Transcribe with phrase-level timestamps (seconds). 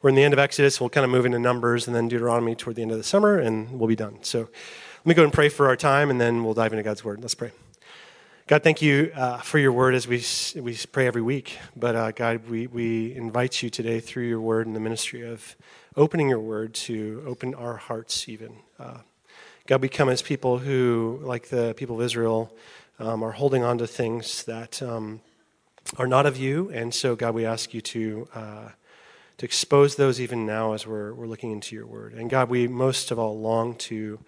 [0.00, 0.80] We're in the end of Exodus.
[0.80, 3.36] We'll kind of move into Numbers and then Deuteronomy toward the end of the summer,
[3.36, 4.18] and we'll be done.
[4.22, 7.02] So let me go and pray for our time, and then we'll dive into God's
[7.02, 7.20] Word.
[7.20, 7.50] Let's pray.
[8.46, 10.24] God, thank you uh, for your word as we,
[10.62, 11.58] we pray every week.
[11.74, 15.56] But uh, God, we, we invite you today through your word and the ministry of
[15.96, 18.54] opening your word to open our hearts, even.
[18.78, 18.98] Uh,
[19.66, 22.56] God, we come as people who, like the people of Israel,
[23.00, 25.22] um, are holding on to things that um,
[25.96, 26.70] are not of you.
[26.70, 28.68] And so, God, we ask you to, uh,
[29.38, 32.12] to expose those even now as we're, we're looking into your word.
[32.12, 34.18] And God, we most of all long to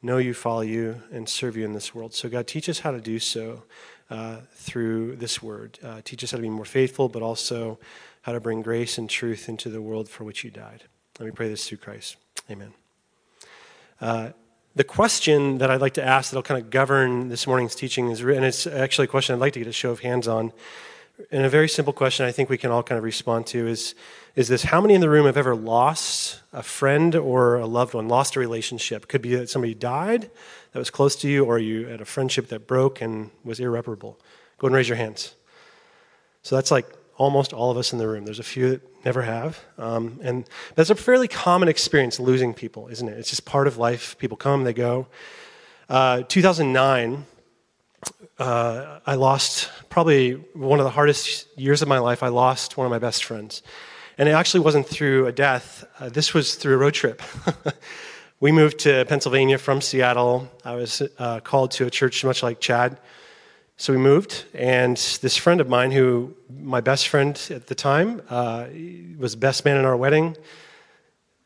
[0.00, 2.14] know you, follow you, and serve you in this world.
[2.14, 3.64] So, God, teach us how to do so
[4.08, 5.78] uh, through this word.
[5.82, 7.78] Uh, teach us how to be more faithful, but also
[8.22, 10.84] how to bring grace and truth into the world for which you died.
[11.18, 12.16] Let me pray this through Christ.
[12.50, 12.72] Amen.
[14.00, 14.30] Uh,
[14.76, 18.20] the question that I'd like to ask that'll kind of govern this morning's teaching is,
[18.20, 20.52] and it's actually a question I'd like to get a show of hands on.
[21.30, 23.94] And a very simple question I think we can all kind of respond to is
[24.36, 27.94] is this how many in the room have ever lost a friend or a loved
[27.94, 29.08] one, lost a relationship?
[29.08, 30.30] Could be that somebody died
[30.72, 34.18] that was close to you, or you had a friendship that broke and was irreparable.
[34.58, 35.34] Go and raise your hands.
[36.42, 38.24] So that's like almost all of us in the room.
[38.24, 39.62] There's a few that never have.
[39.78, 43.18] Um, and that's a fairly common experience, losing people, isn't it?
[43.18, 44.16] It's just part of life.
[44.18, 45.06] People come, they go.
[45.88, 47.26] Uh, 2009,
[48.40, 52.22] uh, I lost probably one of the hardest years of my life.
[52.22, 53.62] I lost one of my best friends.
[54.16, 57.22] And it actually wasn't through a death, uh, this was through a road trip.
[58.40, 60.50] we moved to Pennsylvania from Seattle.
[60.64, 62.98] I was uh, called to a church much like Chad.
[63.76, 68.20] So we moved, and this friend of mine, who my best friend at the time,
[68.28, 68.66] uh,
[69.18, 70.36] was best man in our wedding,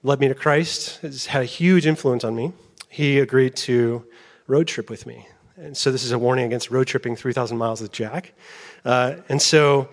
[0.03, 2.53] led me to Christ, has had a huge influence on me.
[2.89, 4.05] He agreed to
[4.49, 5.29] road trip with me.
[5.57, 8.33] And so this is a warning against road tripping 3,000 miles with Jack.
[8.85, 9.89] Uh, and so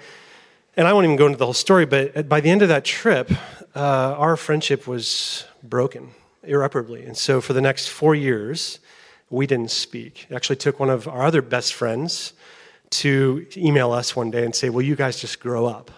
[0.78, 2.86] and I won't even go into the whole story, but by the end of that
[2.86, 3.30] trip,
[3.76, 6.12] uh, our friendship was broken
[6.44, 7.04] irreparably.
[7.06, 8.80] And so for the next four years,
[9.30, 10.28] we didn't speak.
[10.30, 12.34] It actually took one of our other best friends
[12.92, 15.92] to email us one day and say, Well, you guys just grow up.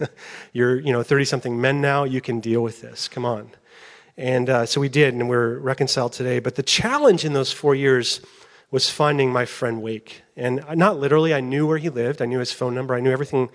[0.52, 3.08] You're, you know, 30 something men now, you can deal with this.
[3.08, 3.50] Come on.
[4.16, 6.38] And uh, so we did, and we're reconciled today.
[6.38, 8.20] But the challenge in those four years
[8.70, 10.22] was finding my friend Wake.
[10.36, 13.12] And not literally, I knew where he lived, I knew his phone number, I knew
[13.12, 13.50] everything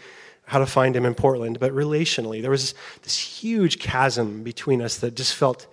[0.46, 4.98] how to find him in Portland, but relationally, there was this huge chasm between us
[4.98, 5.68] that just felt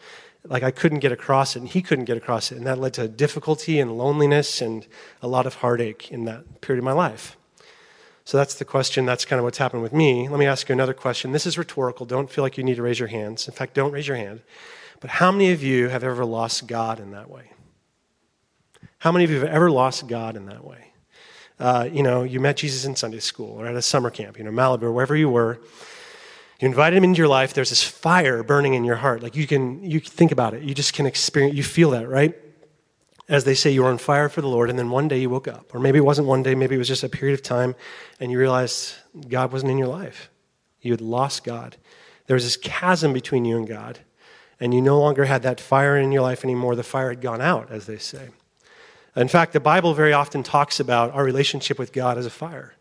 [0.45, 2.59] like I couldn't get across it and he couldn't get across it.
[2.59, 4.87] And that led to difficulty and loneliness and
[5.23, 7.39] a lot of heartache in that period of my life.
[8.27, 9.07] So that's the question.
[9.07, 10.29] That's kind of what's happened with me.
[10.29, 11.33] Let me ask you another question.
[11.33, 12.05] This is rhetorical.
[12.05, 13.49] Don't feel like you need to raise your hands.
[13.49, 14.43] In fact, don't raise your hand.
[15.01, 17.53] But how many of you have ever lost God in that way?
[18.99, 20.87] How many of you have ever lost God in that way?
[21.59, 24.45] uh, you know, you met Jesus in Sunday school or at a summer camp, you
[24.45, 25.59] know, Malibu or wherever you were.
[26.61, 27.55] You invited him into your life.
[27.55, 29.23] There's this fire burning in your heart.
[29.23, 30.63] Like you can, you think about it.
[30.63, 32.35] You just can experience, you feel that, right?
[33.29, 35.29] As they say, you were on fire for the Lord, and then one day you
[35.29, 35.75] woke up.
[35.75, 37.75] Or maybe it wasn't one day, maybe it was just a period of time,
[38.21, 38.95] and you realized
[39.29, 40.31] God wasn't in your life.
[40.81, 41.77] You had lost God.
[42.27, 43.99] There was this chasm between you and God,
[44.61, 46.77] and you no longer had that fire in your life anymore.
[46.77, 48.29] The fire had gone out, as they say.
[49.17, 52.75] In fact, the Bible very often talks about our relationship with God as a fire.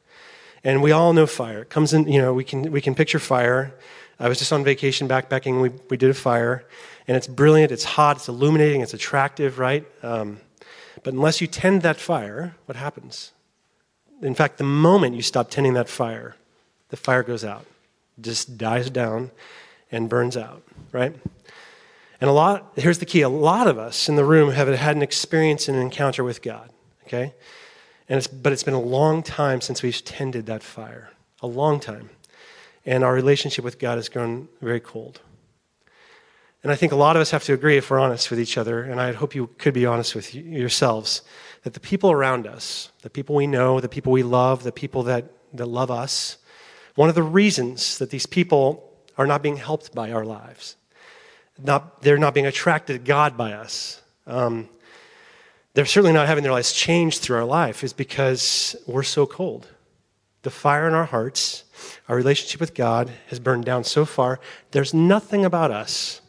[0.63, 1.62] And we all know fire.
[1.62, 3.73] It comes in, you know, we can, we can picture fire.
[4.19, 5.62] I was just on vacation backpacking.
[5.62, 6.66] We, we did a fire.
[7.07, 9.85] And it's brilliant, it's hot, it's illuminating, it's attractive, right?
[10.03, 10.40] Um,
[11.03, 13.31] but unless you tend that fire, what happens?
[14.22, 16.35] In fact, the moment you stop tending that fire,
[16.90, 17.66] the fire goes out,
[18.19, 19.29] just dies down
[19.91, 21.16] and burns out, right?
[22.22, 24.96] And a lot, here's the key a lot of us in the room have had
[24.96, 26.70] an experience and an encounter with God,
[27.06, 27.34] okay?
[28.08, 31.12] And it's, but it's been a long time since we've tended that fire,
[31.42, 32.09] a long time.
[32.86, 35.22] And our relationship with God has grown very cold.
[36.64, 38.58] And I think a lot of us have to agree, if we're honest with each
[38.58, 41.22] other, and I hope you could be honest with yourselves,
[41.64, 45.04] that the people around us, the people we know, the people we love, the people
[45.04, 46.38] that, that love us,
[46.96, 50.75] one of the reasons that these people are not being helped by our lives
[51.57, 54.02] not, they're not being attracted to God by us.
[54.28, 54.69] Um,
[55.74, 59.68] they're certainly not having their lives changed through our life, is because we're so cold.
[60.44, 61.63] The fire in our hearts,
[62.07, 64.40] our relationship with God has burned down so far,
[64.72, 66.22] there's nothing about us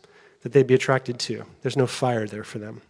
[0.42, 1.44] that they'd be attracted to.
[1.62, 2.82] There's no fire there for them.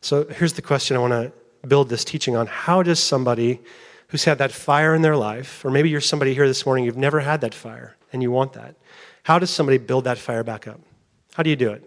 [0.00, 1.32] So here's the question I want to
[1.66, 2.46] build this teaching on.
[2.46, 3.60] How does somebody
[4.08, 6.96] who's had that fire in their life, or maybe you're somebody here this morning, you've
[6.96, 8.76] never had that fire and you want that,
[9.24, 10.80] how does somebody build that fire back up?
[11.36, 11.84] How do you do it?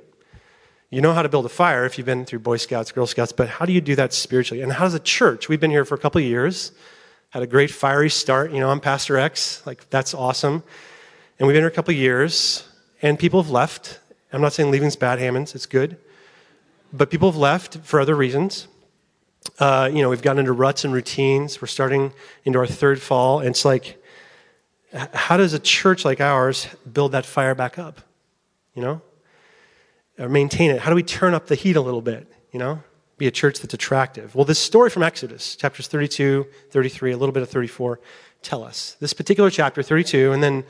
[0.92, 3.32] You know how to build a fire if you've been through Boy Scouts, Girl Scouts,
[3.32, 4.62] but how do you do that spiritually?
[4.62, 5.50] And how does a church?
[5.50, 6.72] We've been here for a couple of years,
[7.32, 8.52] had a great fiery start.
[8.52, 10.62] You know, I'm Pastor X, like that's awesome.
[11.40, 12.68] And we've been here a couple of years,
[13.02, 14.00] and people have left.
[14.32, 15.98] I'm not saying leaving's bad, Hammonds, it's good.
[16.94, 18.68] But people have left for other reasons.
[19.58, 21.60] Uh, you know, we've gotten into ruts and routines.
[21.60, 22.14] We're starting
[22.46, 23.40] into our third fall.
[23.40, 24.00] And it's like,
[24.94, 28.02] how does a church like ours build that fire back up?
[28.76, 29.02] You know?
[30.20, 30.82] Or maintain it?
[30.82, 32.28] How do we turn up the heat a little bit?
[32.52, 32.84] You know?
[33.18, 34.36] Be a church that's attractive.
[34.36, 38.00] Well, this story from Exodus, chapters 32, 33, a little bit of 34,
[38.42, 38.96] tell us.
[39.00, 40.64] This particular chapter, 32, and then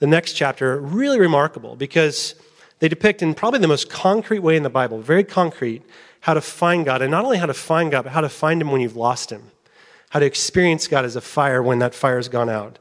[0.00, 2.34] the next chapter, really remarkable because
[2.80, 5.82] they depict in probably the most concrete way in the Bible, very concrete,
[6.20, 7.02] how to find God.
[7.02, 9.30] And not only how to find God, but how to find Him when you've lost
[9.30, 9.50] Him.
[10.10, 12.78] How to experience God as a fire when that fire's gone out.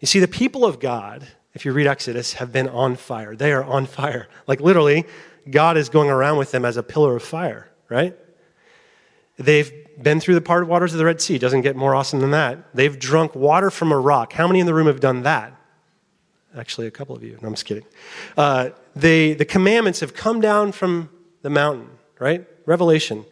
[0.00, 3.34] You see, the people of God, if you read Exodus, have been on fire.
[3.36, 4.28] They are on fire.
[4.46, 5.06] Like literally,
[5.48, 8.16] God is going around with them as a pillar of fire, right?
[9.38, 11.38] They've been through the parted waters of the Red Sea.
[11.38, 12.74] Doesn't get more awesome than that.
[12.74, 14.32] They've drunk water from a rock.
[14.32, 15.54] How many in the room have done that?
[16.56, 17.38] Actually, a couple of you.
[17.40, 17.84] No, I'm just kidding.
[18.36, 21.08] Uh, they, the commandments have come down from
[21.42, 21.88] the mountain,
[22.18, 22.46] right?
[22.66, 23.24] Revelation.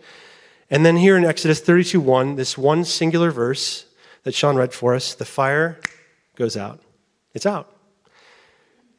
[0.70, 3.86] And then here in Exodus 32 1, this one singular verse
[4.22, 5.80] that Sean read for us the fire
[6.36, 6.80] goes out.
[7.34, 7.77] It's out.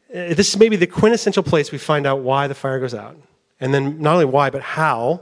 [0.10, 3.16] Uh, this is maybe the quintessential place we find out why the fire goes out.
[3.60, 5.22] And then not only why, but how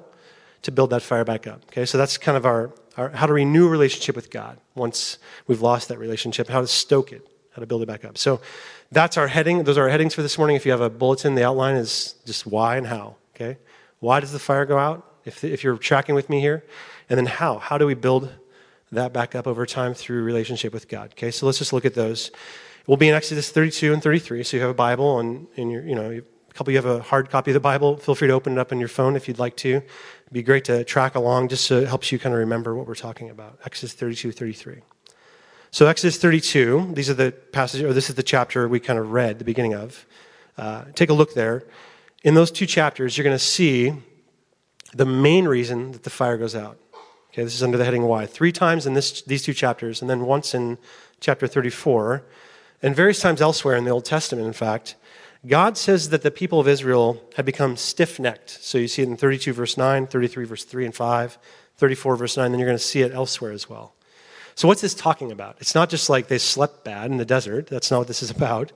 [0.61, 1.61] to build that fire back up.
[1.65, 5.17] Okay, so that's kind of our, our how to renew a relationship with God once
[5.47, 8.17] we've lost that relationship, how to stoke it, how to build it back up.
[8.17, 8.39] So
[8.91, 9.63] that's our heading.
[9.63, 10.55] Those are our headings for this morning.
[10.55, 13.15] If you have a bulletin, the outline is just why and how.
[13.35, 13.57] Okay?
[13.99, 15.05] Why does the fire go out?
[15.25, 16.63] If, if you're tracking with me here.
[17.09, 17.57] And then how?
[17.57, 18.31] How do we build
[18.91, 21.11] that back up over time through relationship with God?
[21.11, 22.31] Okay, so let's just look at those.
[22.87, 24.43] We'll be in Exodus 32 and 33.
[24.43, 27.29] So you have a Bible and your, you know, a couple you have a hard
[27.29, 27.97] copy of the Bible.
[27.97, 29.69] Feel free to open it up on your phone if you'd like to.
[29.69, 29.83] It'd
[30.31, 32.95] be great to track along just so it helps you kind of remember what we're
[32.95, 33.59] talking about.
[33.65, 34.77] Exodus 32, 33.
[35.69, 39.11] So, Exodus 32, these are the passages, or this is the chapter we kind of
[39.11, 40.05] read, the beginning of.
[40.57, 41.65] Uh, take a look there.
[42.23, 43.93] In those two chapters, you're going to see
[44.93, 46.79] the main reason that the fire goes out.
[47.33, 48.25] Okay, this is under the heading why.
[48.25, 50.77] Three times in this, these two chapters, and then once in
[51.19, 52.23] chapter 34,
[52.81, 54.95] and various times elsewhere in the Old Testament, in fact,
[55.45, 58.49] God says that the people of Israel had become stiff necked.
[58.49, 61.37] So you see it in 32 verse 9, 33 verse 3 and 5,
[61.77, 63.93] 34 verse 9, then you're going to see it elsewhere as well.
[64.55, 65.57] So, what's this talking about?
[65.59, 67.67] It's not just like they slept bad in the desert.
[67.67, 68.71] That's not what this is about.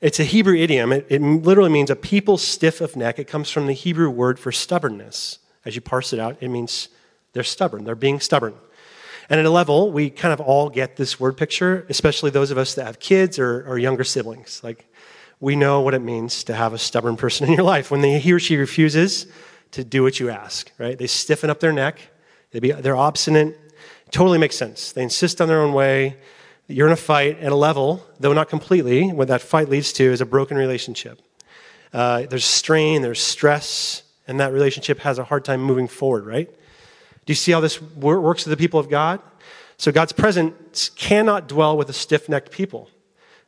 [0.00, 0.92] It's a Hebrew idiom.
[0.92, 3.18] It, it, literally means a people stiff of neck.
[3.18, 5.40] It comes from the Hebrew word for stubbornness.
[5.64, 6.90] As you parse it out, it means
[7.32, 7.82] they're stubborn.
[7.82, 8.54] They're being stubborn.
[9.28, 12.58] And at a level, we kind of all get this word picture, especially those of
[12.58, 14.60] us that have kids or, or younger siblings.
[14.62, 14.86] Like,
[15.40, 18.18] we know what it means to have a stubborn person in your life when they,
[18.18, 19.26] he or she refuses
[19.72, 20.96] to do what you ask, right?
[20.96, 22.00] They stiffen up their neck,
[22.52, 23.58] they be, they're obstinate,
[24.10, 24.92] totally makes sense.
[24.92, 26.16] They insist on their own way.
[26.68, 29.12] You're in a fight at a level, though not completely.
[29.12, 31.20] What that fight leads to is a broken relationship.
[31.92, 36.48] Uh, there's strain, there's stress, and that relationship has a hard time moving forward, right?
[37.26, 39.20] Do you see how this works with the people of God?
[39.78, 42.88] So God's presence cannot dwell with a stiff necked people,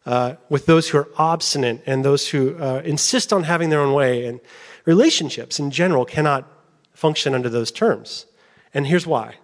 [0.05, 3.95] uh, with those who are obstinate and those who uh, insist on having their own
[3.95, 4.27] way.
[4.27, 4.41] And
[4.85, 6.47] relationships in general cannot
[6.93, 8.27] function under those terms.
[8.75, 9.37] And here's why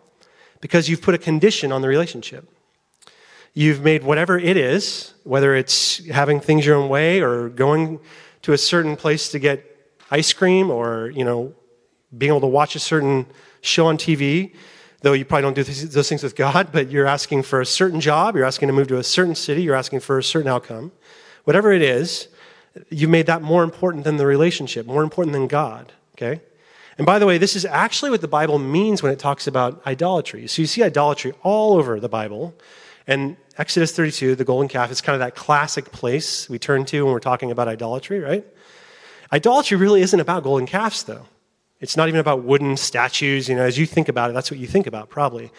[0.61, 2.49] because you've put a condition on the relationship.
[3.53, 8.01] You've made whatever it is, whether it's having things your own way or going
[8.43, 9.63] to a certain place to get
[10.11, 11.55] ice cream or, you know,
[12.17, 13.27] being able to watch a certain
[13.65, 14.55] show on TV,
[15.01, 18.01] though you probably don't do those things with God, but you're asking for a certain
[18.01, 20.93] job, you're asking to move to a certain city, you're asking for a certain outcome.
[21.45, 22.29] Whatever it is,
[22.91, 26.41] you've made that more important than the relationship, more important than God, okay?
[26.97, 29.85] And by the way, this is actually what the Bible means when it talks about
[29.87, 30.47] idolatry.
[30.47, 32.55] So you see idolatry all over the Bible.
[33.07, 37.03] And Exodus 32, the golden calf, is kind of that classic place we turn to
[37.03, 38.45] when we're talking about idolatry, right?
[39.33, 41.27] Idolatry really isn't about golden calves, though.
[41.85, 43.47] It's not even about wooden statues.
[43.47, 45.53] You know, as you think about it, that's what you think about, probably.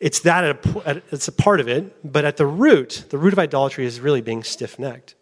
[0.00, 0.64] It's that,
[1.12, 4.22] it's a part of it, but at the root, the root of idolatry is really
[4.22, 5.14] being stiff necked.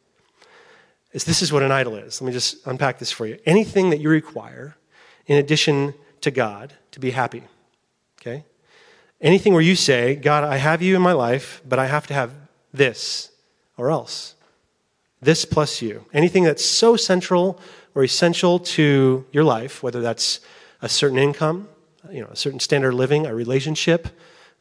[1.13, 2.21] This is what an idol is.
[2.21, 3.39] Let me just unpack this for you.
[3.45, 4.77] Anything that you require
[5.27, 7.43] in addition to God to be happy.
[8.21, 8.45] Okay?
[9.21, 12.15] Anything where you say, God, I have you in my life, but I have to
[12.15, 12.31] have
[12.73, 13.33] this
[13.77, 14.37] or else.
[15.21, 16.05] This plus you.
[16.13, 17.59] Anything that's so central
[17.97, 20.41] or essential to your life, whether that's
[20.83, 21.67] a certain income,
[22.13, 24.09] you know, a certain standard of living, a relationship,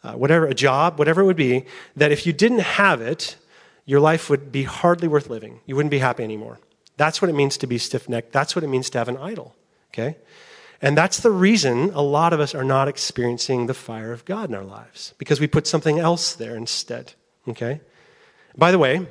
[0.03, 1.65] uh, whatever, a job, whatever it would be,
[1.97, 3.35] that if you didn't have it,
[3.85, 5.59] your life would be hardly worth living.
[5.65, 6.59] You wouldn't be happy anymore.
[6.95, 8.31] That's what it means to be stiff necked.
[8.31, 9.53] That's what it means to have an idol.
[9.93, 10.15] Okay?
[10.81, 14.49] And that's the reason a lot of us are not experiencing the fire of God
[14.49, 17.13] in our lives, because we put something else there instead.
[17.49, 17.81] Okay?
[18.57, 19.05] By the way,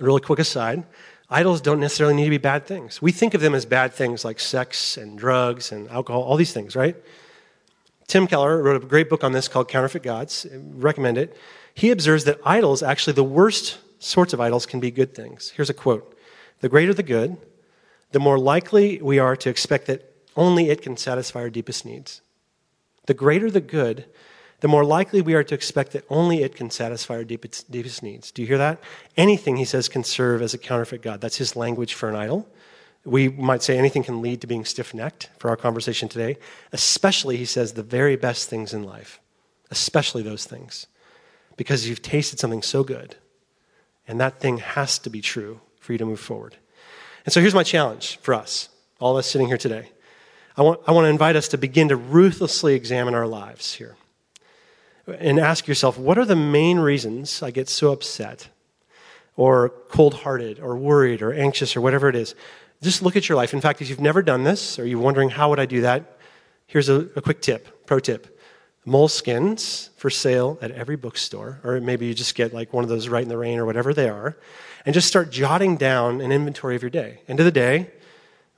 [0.00, 0.82] really quick aside,
[1.30, 3.00] Idols don't necessarily need to be bad things.
[3.00, 6.52] We think of them as bad things like sex and drugs and alcohol, all these
[6.52, 6.96] things, right?
[8.08, 10.44] Tim Keller wrote a great book on this called Counterfeit Gods.
[10.52, 11.36] I recommend it.
[11.72, 15.50] He observes that idols, actually, the worst sorts of idols, can be good things.
[15.50, 16.18] Here's a quote
[16.60, 17.36] The greater the good,
[18.10, 22.20] the more likely we are to expect that only it can satisfy our deepest needs.
[23.06, 24.06] The greater the good,
[24.60, 28.02] the more likely we are to expect that only it can satisfy our deepest, deepest
[28.02, 28.30] needs.
[28.30, 28.78] Do you hear that?
[29.16, 31.20] Anything, he says, can serve as a counterfeit God.
[31.20, 32.46] That's his language for an idol.
[33.04, 36.36] We might say anything can lead to being stiff necked for our conversation today,
[36.72, 39.18] especially, he says, the very best things in life,
[39.70, 40.86] especially those things,
[41.56, 43.16] because you've tasted something so good,
[44.06, 46.56] and that thing has to be true for you to move forward.
[47.24, 49.88] And so here's my challenge for us, all of us sitting here today.
[50.58, 53.96] I want, I want to invite us to begin to ruthlessly examine our lives here
[55.18, 58.48] and ask yourself what are the main reasons I get so upset
[59.36, 62.34] or cold hearted or worried or anxious or whatever it is?
[62.82, 63.52] Just look at your life.
[63.52, 66.18] In fact, if you've never done this or you're wondering how would I do that,
[66.66, 68.38] here's a, a quick tip, pro tip.
[68.86, 73.08] Moleskins for sale at every bookstore, or maybe you just get like one of those
[73.08, 74.38] Rite in the Rain or whatever they are,
[74.86, 77.20] and just start jotting down an inventory of your day.
[77.28, 77.90] End of the day,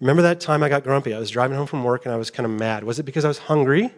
[0.01, 1.13] remember that time I got grumpy?
[1.13, 2.85] I was driving home from work and I was kind of mad.
[2.85, 3.93] Was it because I was hungry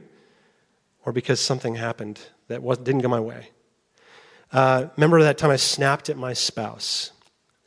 [1.04, 3.49] or because something happened that didn't go my way?
[4.52, 7.11] Uh, remember that time I snapped at my spouse,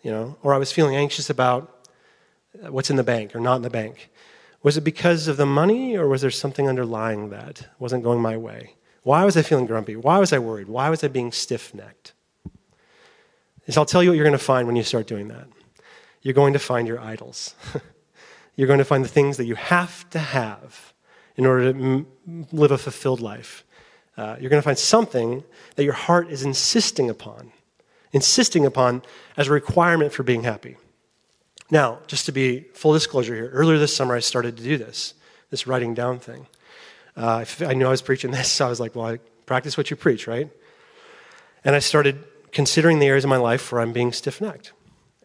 [0.02, 1.86] you know, or I was feeling anxious about
[2.70, 4.10] what's in the bank or not in the bank?
[4.64, 8.38] Was it because of the money or was there something underlying that wasn't going my
[8.38, 8.76] way?
[9.04, 9.96] Why was I feeling grumpy?
[9.96, 10.68] Why was I worried?
[10.68, 12.14] Why was I being stiff necked?
[13.76, 15.48] I'll tell you what you're going to find when you start doing that.
[16.22, 17.54] You're going to find your idols.
[18.56, 20.94] you're going to find the things that you have to have
[21.38, 22.08] in order to m-
[22.52, 23.64] live a fulfilled life.
[24.18, 25.44] Uh, you're going to find something
[25.76, 27.52] that your heart is insisting upon,
[28.12, 29.04] insisting upon
[29.38, 30.76] as a requirement for being happy.
[31.70, 35.14] Now, just to be full disclosure here, earlier this summer I started to do this,
[35.52, 36.48] this writing down thing.
[37.16, 39.90] Uh, I knew I was preaching this, so I was like, well, I practice what
[39.92, 40.50] you preach, right?
[41.64, 44.72] And I started considering the areas of my life where I'm being stiff necked.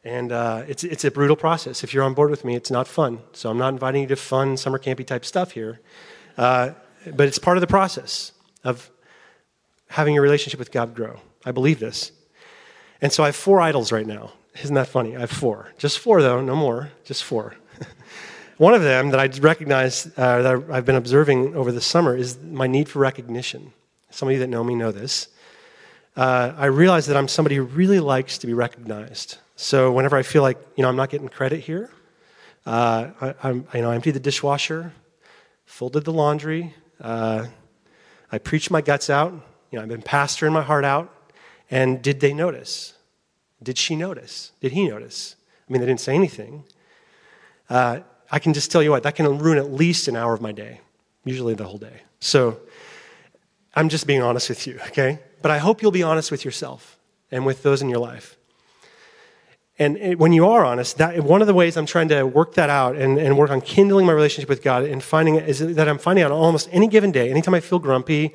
[0.05, 1.85] And uh, it's, it's a brutal process.
[1.85, 3.21] If you're on board with me, it's not fun.
[3.33, 5.81] So I'm not inviting you to fun, summer campy type stuff here.
[6.37, 6.71] Uh,
[7.15, 8.33] but it's part of the process
[8.65, 8.91] of
[9.89, 11.21] having your relationship with God grow.
[11.45, 12.13] I believe this.
[13.01, 15.17] And so I have four idols right now isn't that funny?
[15.17, 15.73] I have four.
[15.79, 16.91] Just four, though, no more.
[17.05, 17.55] Just four.
[18.59, 22.39] One of them that I recognize, uh, that I've been observing over the summer, is
[22.39, 23.73] my need for recognition.
[24.11, 25.29] Some of you that know me know this.
[26.17, 29.39] Uh, I realize that I'm somebody who really likes to be recognized.
[29.63, 31.89] So whenever I feel like you know I'm not getting credit here,
[32.67, 34.93] uh, I, I'm, you know, I emptied the dishwasher,
[35.65, 37.47] folded the laundry, uh,
[38.33, 39.33] I preached my guts out.
[39.71, 41.15] You know, I've been pastoring my heart out.
[41.71, 42.95] And did they notice?
[43.63, 44.51] Did she notice?
[44.61, 45.37] Did he notice?
[45.69, 46.65] I mean, they didn't say anything.
[47.71, 48.01] Uh,
[48.31, 50.53] I can just tell you what, that can ruin at least an hour of my
[50.53, 50.81] day,
[51.25, 52.03] usually the whole day.
[52.21, 52.59] So
[53.75, 55.21] I'm just being honest with you, okay?
[55.41, 56.99] But I hope you'll be honest with yourself
[57.31, 58.37] and with those in your life.
[59.83, 62.55] And it, when you are honest, that, one of the ways I'm trying to work
[62.55, 65.89] that out and, and work on kindling my relationship with God and finding is that
[65.89, 68.33] I'm finding out almost any given day, anytime I feel grumpy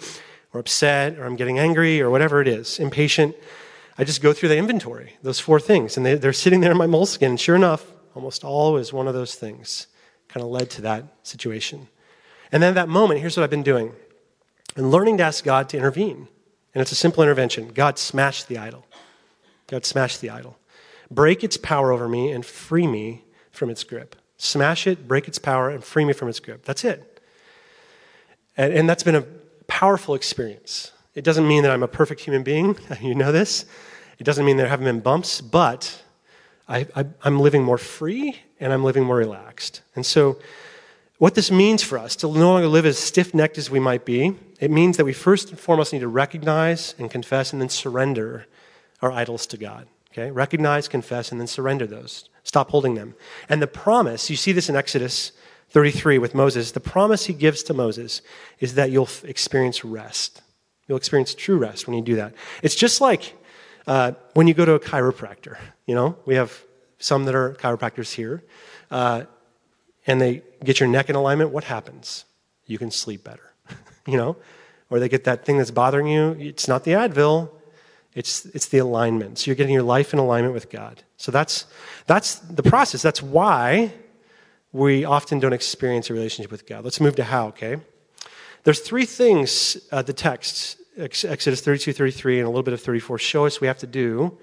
[0.54, 3.34] or upset or I'm getting angry or whatever it is, impatient,
[3.98, 6.78] I just go through the inventory, those four things, and they, they're sitting there in
[6.78, 7.32] my moleskin.
[7.32, 9.88] And sure enough, almost always one of those things
[10.28, 11.88] kind of led to that situation.
[12.52, 13.94] And then at that moment, here's what I've been doing
[14.76, 16.28] and learning to ask God to intervene.
[16.74, 18.86] And it's a simple intervention God, smash the idol.
[19.68, 20.58] God, smash the idol.
[21.10, 24.16] Break its power over me and free me from its grip.
[24.38, 26.64] Smash it, break its power, and free me from its grip.
[26.66, 27.22] That's it.
[28.56, 29.26] And, and that's been a
[29.68, 30.92] powerful experience.
[31.16, 32.78] It doesn't mean that I'm a perfect human being.
[33.02, 33.66] You know this.
[34.20, 36.04] It doesn't mean there haven't been bumps, but
[36.68, 36.86] I,
[37.24, 39.82] am living more free and I'm living more relaxed.
[39.96, 40.40] And so,
[41.18, 44.06] what this means for us to no longer live as stiff necked as we might
[44.06, 47.70] be, it means that we first and foremost need to recognize and confess and then
[47.70, 48.46] surrender
[49.02, 49.88] our idols to God.
[50.18, 50.32] Okay?
[50.32, 52.30] Recognize, confess, and then surrender those.
[52.44, 53.14] Stop holding them.
[53.50, 55.32] And the promise, you see this in Exodus
[55.70, 58.22] 33 with Moses, the promise he gives to Moses
[58.60, 60.42] is that you'll experience rest.
[60.88, 62.34] You'll experience true rest when you do that.
[62.64, 63.36] It's just like
[63.86, 65.58] uh, when you go to a chiropractor.
[65.86, 66.64] You know, we have
[67.00, 68.44] some that are chiropractors here,
[68.90, 69.24] uh,
[70.08, 71.52] and they get your neck in alignment.
[71.52, 72.26] What happens?
[72.66, 73.54] You can sleep better.
[74.08, 74.38] you know,
[74.90, 76.32] or they get that thing that's bothering you.
[76.40, 77.50] It's not the Advil.
[78.18, 79.38] It's, it's the alignment.
[79.38, 81.04] So you're getting your life in alignment with God.
[81.18, 81.68] So that's,
[82.08, 83.04] that's the process.
[83.04, 83.94] That's why
[84.72, 86.84] we often don't experience a relationship with God.
[86.84, 87.78] Let's move to how, okay?
[88.64, 93.20] There's three things uh, the texts, Exodus 32, 33, and a little bit of 34,
[93.20, 94.36] show us we have to do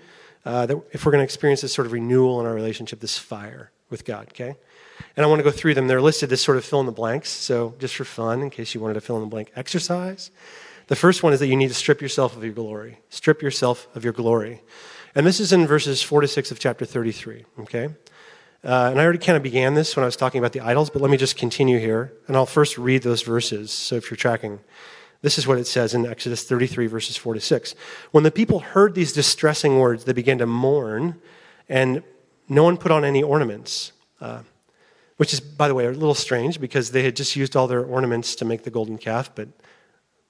[0.45, 3.19] uh, that if we're going to experience this sort of renewal in our relationship, this
[3.19, 4.55] fire with God, okay?
[5.17, 5.89] And I want to go through them.
[5.89, 7.29] They're listed as sort of fill in the blanks.
[7.29, 10.31] So, just for fun, in case you wanted a fill in the blank exercise,
[10.87, 12.99] the first one is that you need to strip yourself of your glory.
[13.09, 14.63] Strip yourself of your glory.
[15.15, 17.89] And this is in verses 4 to 6 of chapter 33, okay?
[18.65, 20.91] Uh, and I already kind of began this when I was talking about the idols,
[20.91, 22.13] but let me just continue here.
[22.27, 23.71] And I'll first read those verses.
[23.71, 24.61] So if you're tracking,
[25.23, 27.75] this is what it says in Exodus 33, verses 4 to 6.
[28.11, 31.21] When the people heard these distressing words, they began to mourn,
[31.69, 32.03] and
[32.49, 33.93] no one put on any ornaments.
[34.21, 34.41] Uh,
[35.17, 37.85] which is, by the way, a little strange because they had just used all their
[37.85, 39.49] ornaments to make the golden calf, but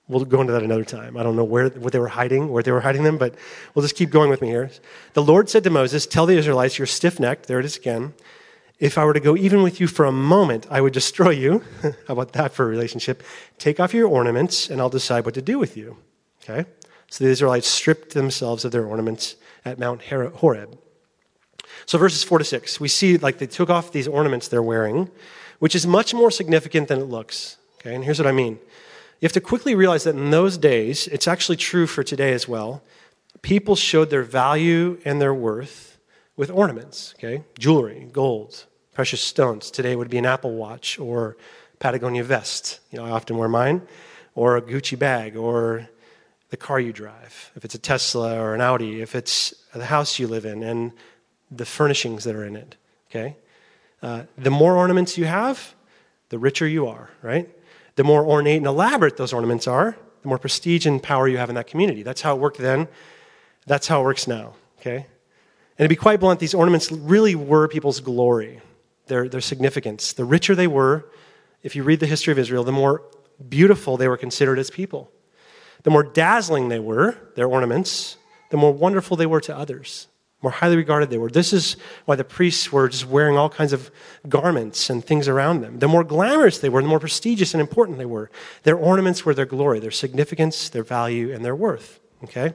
[0.08, 1.16] we'll go into that another time.
[1.16, 3.34] I don't know where what they were hiding, where they were hiding them, but
[3.74, 4.70] we'll just keep going with me here.
[5.14, 7.46] The Lord said to Moses, Tell the Israelites, you're stiff necked.
[7.46, 8.14] There it is again.
[8.78, 11.62] If I were to go even with you for a moment, I would destroy you.
[11.82, 13.22] How about that for a relationship?
[13.58, 15.96] Take off your ornaments, and I'll decide what to do with you.
[16.42, 16.68] Okay?
[17.08, 20.78] So the Israelites stripped themselves of their ornaments at Mount Horeb.
[21.86, 25.10] So verses 4 to 6, we see like they took off these ornaments they're wearing,
[25.58, 27.56] which is much more significant than it looks.
[27.78, 28.58] Okay, and here's what I mean.
[29.20, 32.46] You have to quickly realize that in those days, it's actually true for today as
[32.48, 32.82] well.
[33.42, 35.98] People showed their value and their worth
[36.36, 37.44] with ornaments, okay?
[37.58, 39.70] Jewelry, gold, precious stones.
[39.70, 41.36] Today would be an Apple Watch or
[41.78, 42.80] Patagonia vest.
[42.90, 43.82] You know, I often wear mine,
[44.34, 45.88] or a Gucci bag, or
[46.50, 47.52] the car you drive.
[47.56, 50.92] If it's a Tesla or an Audi, if it's the house you live in, and
[51.50, 52.76] the furnishings that are in it.
[53.10, 53.36] Okay?
[54.02, 55.74] Uh, the more ornaments you have,
[56.28, 57.48] the richer you are, right?
[57.96, 61.48] The more ornate and elaborate those ornaments are, the more prestige and power you have
[61.48, 62.02] in that community.
[62.02, 62.88] That's how it worked then.
[63.66, 64.54] That's how it works now.
[64.80, 65.06] Okay?
[65.78, 68.60] And to be quite blunt, these ornaments really were people's glory,
[69.06, 70.12] their, their significance.
[70.12, 71.10] The richer they were,
[71.62, 73.02] if you read the history of Israel, the more
[73.48, 75.10] beautiful they were considered as people.
[75.82, 78.16] The more dazzling they were, their ornaments,
[78.50, 80.06] the more wonderful they were to others
[80.44, 81.30] more highly regarded they were.
[81.30, 83.90] This is why the priests were just wearing all kinds of
[84.28, 85.78] garments and things around them.
[85.78, 88.30] The more glamorous they were, the more prestigious and important they were.
[88.62, 91.98] Their ornaments were their glory, their significance, their value, and their worth.
[92.24, 92.52] Okay?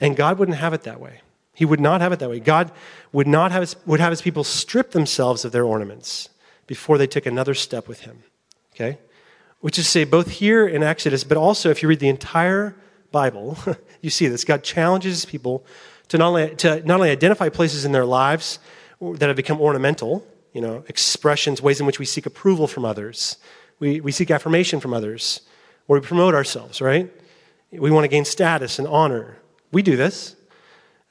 [0.00, 1.20] And God wouldn't have it that way.
[1.54, 2.40] He would not have it that way.
[2.40, 2.72] God
[3.12, 6.28] would not have his, would have his people strip themselves of their ornaments
[6.66, 8.24] before they took another step with him.
[8.74, 8.98] Okay?
[9.60, 12.74] Which is to say, both here in Exodus, but also if you read the entire
[13.12, 13.56] Bible,
[14.02, 14.44] you see this.
[14.44, 15.64] God challenges people
[16.08, 18.58] to not only, to not only identify places in their lives
[19.00, 23.36] that have become ornamental, you know, expressions, ways in which we seek approval from others,
[23.78, 25.42] we, we seek affirmation from others,
[25.88, 27.12] or we promote ourselves, right?
[27.70, 29.36] We want to gain status and honor.
[29.72, 30.36] We do this.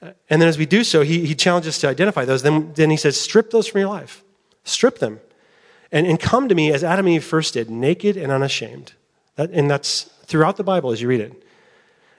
[0.02, 2.42] Uh, and then as we do so, he, he challenges us to identify those.
[2.42, 4.24] Then, then he says, strip those from your life.
[4.64, 5.20] Strip them.
[5.92, 8.94] And, and come to me as Adam and Eve first did, naked and unashamed.
[9.36, 11.44] That, and that's throughout the Bible as you read it.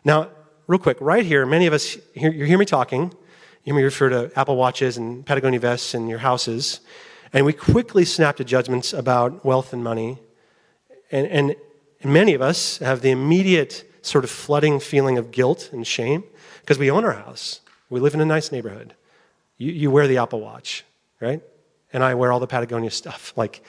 [0.06, 0.30] Now,
[0.68, 3.04] real quick, right here, many of us, you hear me talking.
[3.64, 6.82] You hear me refer to Apple Watches and Patagonia vests and your houses.
[7.34, 10.20] And we quickly snap to judgments about wealth and money.
[11.12, 11.56] And, and,
[12.02, 16.24] and many of us have the immediate sort of flooding feeling of guilt and shame
[16.62, 17.62] because we own our house.
[17.90, 18.94] We live in a nice neighborhood.
[19.58, 20.86] You, you wear the Apple Watch,
[21.20, 21.42] right?
[21.94, 23.34] And I wear all the Patagonia stuff.
[23.38, 23.64] Like,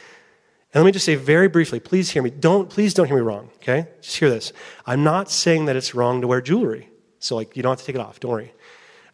[0.75, 2.31] and let me just say very briefly, please hear me.
[2.31, 3.89] Don't, please don't hear me wrong, okay?
[4.03, 4.53] Just hear this.
[4.87, 6.91] I'm not saying that it's wrong to wear jewelry.
[7.21, 8.21] So, like, you don't have to take it off.
[8.21, 8.53] Don't worry.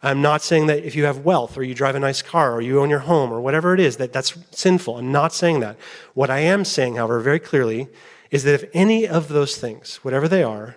[0.03, 2.61] I'm not saying that if you have wealth or you drive a nice car or
[2.61, 4.97] you own your home or whatever it is, that that's sinful.
[4.97, 5.77] I'm not saying that.
[6.13, 7.87] What I am saying, however, very clearly,
[8.29, 10.75] is that if any of those things, whatever they are,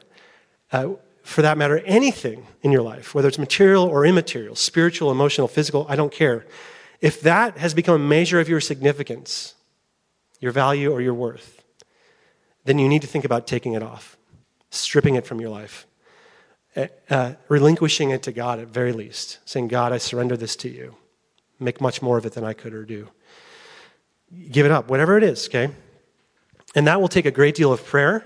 [0.73, 0.91] uh,
[1.23, 5.85] for that matter, anything in your life, whether it's material or immaterial, spiritual, emotional, physical,
[5.88, 6.47] I don't care,
[7.03, 9.55] if that has become a measure of your significance,
[10.40, 11.64] your value, or your worth,
[12.64, 14.16] then you need to think about taking it off,
[14.70, 15.87] stripping it from your life,
[16.77, 20.68] uh, uh, relinquishing it to God at very least, saying, God, I surrender this to
[20.68, 20.94] you.
[21.59, 23.09] Make much more of it than I could or do.
[24.51, 25.70] Give it up, whatever it is, okay?
[26.74, 28.24] And that will take a great deal of prayer,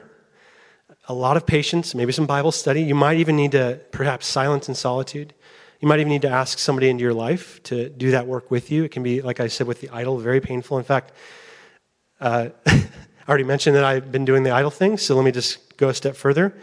[1.08, 2.82] a lot of patience, maybe some Bible study.
[2.82, 5.32] You might even need to perhaps silence and solitude.
[5.80, 8.70] You might even need to ask somebody into your life to do that work with
[8.70, 8.84] you.
[8.84, 10.78] It can be, like I said, with the idol, very painful.
[10.78, 11.12] In fact,
[12.22, 12.88] uh, I
[13.28, 15.94] already mentioned that I've been doing the idol thing, so let me just go a
[15.94, 16.54] step further.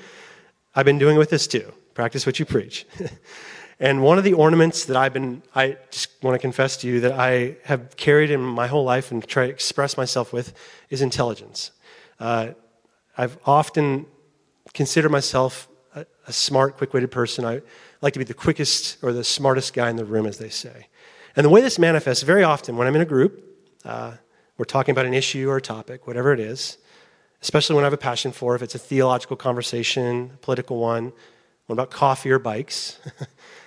[0.74, 1.74] I've been doing with this too.
[1.94, 2.88] Practice what you preach.
[3.80, 7.02] and one of the ornaments that I've been, I just want to confess to you
[7.02, 10.54] that I have carried in my whole life and try to express myself with
[10.90, 11.72] is intelligence.
[12.20, 12.52] Uh,
[13.18, 14.06] I've often
[14.74, 17.44] considered myself a, a smart, quick witted person.
[17.44, 17.62] I
[18.02, 20.88] like to be the quickest or the smartest guy in the room, as they say.
[21.36, 23.44] And the way this manifests very often when I'm in a group,
[23.84, 24.14] uh,
[24.60, 26.78] we're talking about an issue or a topic, whatever it is,
[27.42, 31.14] especially when I have a passion for, if it's a theological conversation, a political one,
[31.66, 33.00] what about coffee or bikes?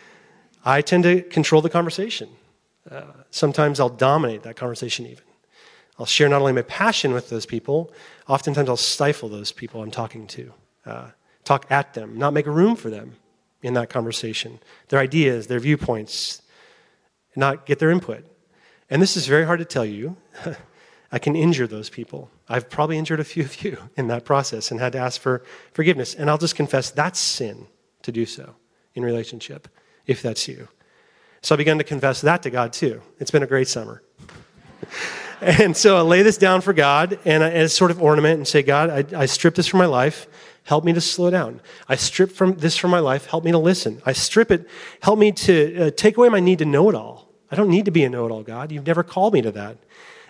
[0.67, 2.29] I tend to control the conversation.
[2.89, 5.25] Uh, sometimes I'll dominate that conversation, even.
[5.99, 7.91] I'll share not only my passion with those people,
[8.29, 10.53] oftentimes I'll stifle those people I'm talking to,
[10.85, 11.07] uh,
[11.45, 13.17] talk at them, not make room for them
[13.63, 16.43] in that conversation, their ideas, their viewpoints,
[17.35, 18.27] not get their input.
[18.91, 20.19] And this is very hard to tell you.
[21.13, 22.31] I can injure those people.
[22.49, 25.45] I've probably injured a few of you in that process and had to ask for
[25.73, 26.15] forgiveness.
[26.15, 27.67] And I'll just confess that's sin
[28.03, 28.57] to do so
[28.95, 29.69] in relationship,
[30.07, 30.69] if that's you.
[31.43, 33.03] So I began to confess that to God too.
[33.19, 34.03] It's been a great summer.
[35.41, 38.63] and so I lay this down for God and as sort of ornament and say,
[38.63, 40.27] God, I, I strip this from my life.
[40.65, 41.61] Help me to slow down.
[41.89, 43.27] I strip from this from my life.
[43.27, 44.01] Help me to listen.
[44.07, 44.69] I strip it.
[45.01, 47.29] Help me to uh, take away my need to know it all.
[47.51, 48.71] I don't need to be a know it all, God.
[48.71, 49.77] You've never called me to that.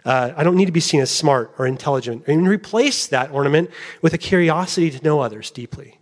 [0.04, 2.24] Uh, I don't need to be seen as smart or intelligent.
[2.26, 5.98] And replace that ornament with a curiosity to know others deeply,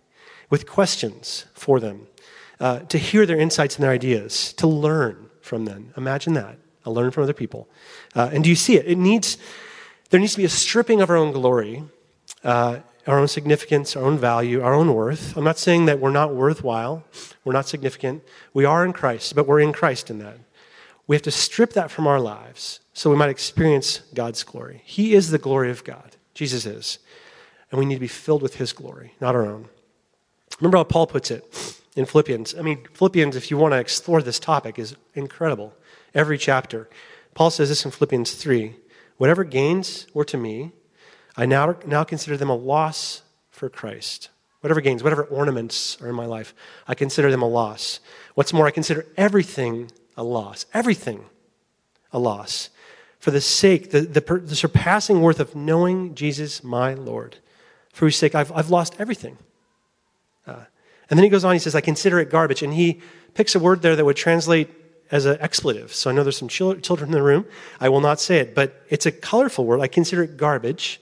[0.49, 2.07] with questions for them,
[2.59, 5.93] uh, to hear their insights and their ideas, to learn from them.
[5.97, 6.57] Imagine that.
[6.85, 7.69] I learn from other people.
[8.15, 8.87] Uh, and do you see it?
[8.87, 9.37] It needs,
[10.09, 11.83] there needs to be a stripping of our own glory,
[12.43, 15.35] uh, our own significance, our own value, our own worth.
[15.37, 17.03] I'm not saying that we're not worthwhile,
[17.43, 18.23] we're not significant.
[18.53, 20.37] We are in Christ, but we're in Christ in that.
[21.07, 24.81] We have to strip that from our lives so we might experience God's glory.
[24.85, 26.15] He is the glory of God.
[26.33, 26.99] Jesus is.
[27.69, 29.69] And we need to be filled with his glory, not our own.
[30.59, 32.55] Remember how Paul puts it in Philippians.
[32.55, 35.73] I mean, Philippians, if you want to explore this topic, is incredible.
[36.13, 36.89] Every chapter.
[37.33, 38.75] Paul says this in Philippians 3
[39.17, 40.71] Whatever gains were to me,
[41.37, 44.29] I now, now consider them a loss for Christ.
[44.61, 46.53] Whatever gains, whatever ornaments are in my life,
[46.87, 47.99] I consider them a loss.
[48.35, 50.65] What's more, I consider everything a loss.
[50.73, 51.25] Everything
[52.11, 52.69] a loss
[53.21, 57.37] for the sake, the, the, the, surpassing worth of knowing Jesus, my Lord,
[57.93, 59.37] for whose sake I've, I've lost everything.
[60.47, 60.63] Uh,
[61.07, 62.63] and then he goes on, he says, I consider it garbage.
[62.63, 62.99] And he
[63.35, 64.71] picks a word there that would translate
[65.11, 65.93] as an expletive.
[65.93, 67.45] So I know there's some children in the room.
[67.79, 69.81] I will not say it, but it's a colorful word.
[69.81, 70.99] I consider it garbage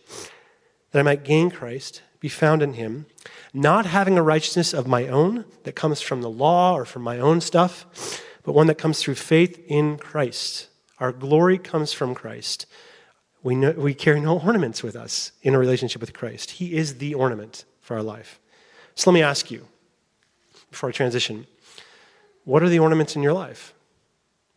[0.92, 3.06] that I might gain Christ, be found in him,
[3.54, 7.18] not having a righteousness of my own that comes from the law or from my
[7.18, 10.69] own stuff, but one that comes through faith in Christ
[11.00, 12.66] our glory comes from Christ.
[13.42, 16.52] We, know, we carry no ornaments with us in a relationship with Christ.
[16.52, 18.40] He is the ornament for our life.
[18.96, 19.66] So let me ask you,
[20.70, 21.48] before I transition,
[22.44, 23.74] what are the ornaments in your life?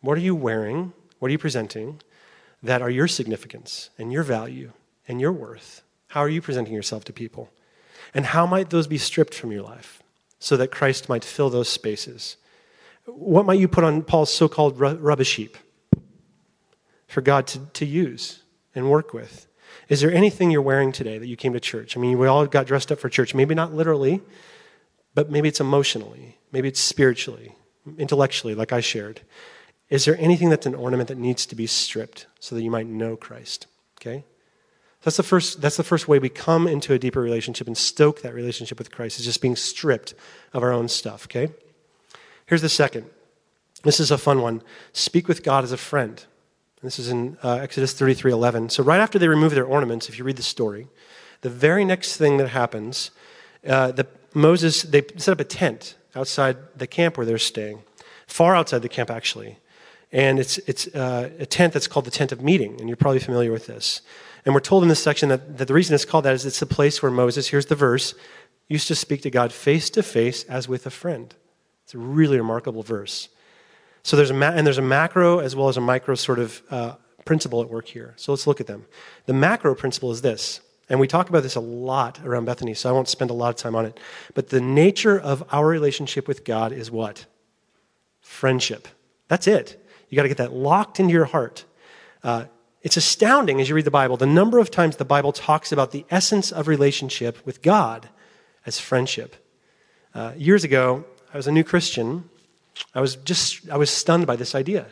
[0.01, 0.93] What are you wearing?
[1.19, 2.01] What are you presenting
[2.61, 4.73] that are your significance and your value
[5.07, 5.81] and your worth?
[6.07, 7.49] How are you presenting yourself to people?
[8.13, 10.03] And how might those be stripped from your life
[10.39, 12.37] so that Christ might fill those spaces?
[13.05, 15.57] What might you put on Paul's so called rubbish heap?
[17.13, 18.41] For God to, to use
[18.75, 19.47] and work with.
[19.87, 21.95] Is there anything you're wearing today that you came to church?
[21.95, 23.35] I mean, we all got dressed up for church.
[23.35, 24.21] Maybe not literally,
[25.13, 27.55] but maybe it's emotionally, maybe it's spiritually,
[27.97, 29.21] intellectually, like I shared.
[29.89, 32.87] Is there anything that's an ornament that needs to be stripped so that you might
[32.87, 33.67] know Christ?
[34.01, 34.23] Okay?
[35.03, 38.21] That's the first, that's the first way we come into a deeper relationship and stoke
[38.21, 40.15] that relationship with Christ, is just being stripped
[40.53, 41.49] of our own stuff, okay?
[42.45, 43.09] Here's the second.
[43.83, 44.63] This is a fun one.
[44.93, 46.25] Speak with God as a friend.
[46.83, 48.69] This is in uh, Exodus 33:11.
[48.69, 50.87] So, right after they remove their ornaments, if you read the story,
[51.39, 53.11] the very next thing that happens,
[53.65, 57.83] uh, the, Moses, they set up a tent outside the camp where they're staying,
[58.27, 59.59] far outside the camp, actually.
[60.11, 63.19] And it's, it's uh, a tent that's called the tent of meeting, and you're probably
[63.19, 64.01] familiar with this.
[64.45, 66.59] And we're told in this section that, that the reason it's called that is it's
[66.59, 68.13] the place where Moses, here's the verse,
[68.67, 71.33] used to speak to God face to face as with a friend.
[71.85, 73.29] It's a really remarkable verse.
[74.03, 76.61] So there's a ma- and there's a macro as well as a micro sort of
[76.69, 78.13] uh, principle at work here.
[78.17, 78.85] So let's look at them.
[79.25, 82.89] The macro principle is this, and we talk about this a lot around Bethany, so
[82.89, 83.99] I won't spend a lot of time on it.
[84.33, 87.25] But the nature of our relationship with God is what?
[88.21, 88.87] Friendship.
[89.29, 89.81] That's it.
[90.09, 91.65] You got to get that locked into your heart.
[92.23, 92.45] Uh,
[92.81, 95.91] it's astounding as you read the Bible the number of times the Bible talks about
[95.91, 98.09] the essence of relationship with God
[98.65, 99.35] as friendship.
[100.13, 102.29] Uh, years ago, I was a new Christian,
[102.93, 104.87] I was just, I was stunned by this idea.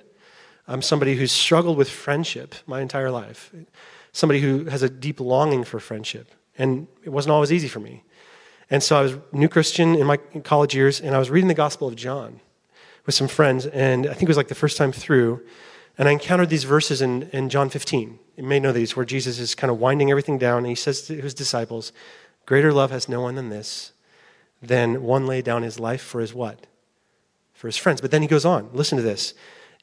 [0.67, 3.53] I'm somebody who's struggled with friendship my entire life,
[4.11, 6.31] somebody who has a deep longing for friendship.
[6.57, 8.03] And it wasn't always easy for me.
[8.69, 11.53] And so I was new Christian in my college years, and I was reading the
[11.53, 12.39] Gospel of John
[13.05, 15.41] with some friends, and I think it was like the first time through.
[15.97, 18.17] And I encountered these verses in, in John 15.
[18.37, 21.01] You may know these, where Jesus is kind of winding everything down, and he says
[21.03, 21.91] to his disciples,
[22.45, 23.91] Greater love has no one than this,
[24.61, 26.65] than one lay down his life for his what?
[27.61, 28.01] For his friends.
[28.01, 29.35] But then he goes on, listen to this.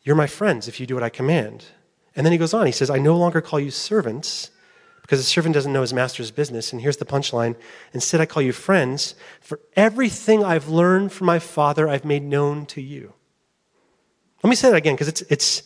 [0.03, 1.65] You're my friends if you do what I command.
[2.17, 4.51] And then he goes on, he says, I no longer call you servants
[5.01, 6.73] because a servant doesn't know his master's business.
[6.73, 7.55] And here's the punchline
[7.93, 12.67] Instead, I call you friends, for everything I've learned from my Father, I've made known
[12.67, 13.13] to you.
[14.43, 15.63] Let me say that again because it's, it's,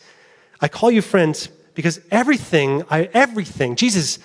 [0.60, 4.18] I call you friends because everything, I, everything, Jesus,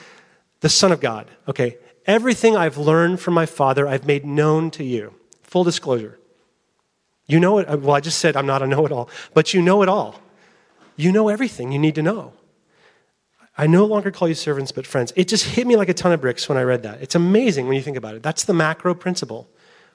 [0.59, 4.83] the Son of God, okay, everything I've learned from my Father, I've made known to
[4.83, 5.13] you.
[5.43, 6.19] Full disclosure.
[7.27, 9.53] You know it, uh, well, I just said I'm not a know it all, but
[9.53, 10.19] you know it all.
[10.95, 12.33] You know everything you need to know.
[13.57, 15.11] I no longer call you servants, but friends.
[15.15, 17.01] It just hit me like a ton of bricks when I read that.
[17.01, 18.23] It's amazing when you think about it.
[18.23, 19.49] That's the macro principle.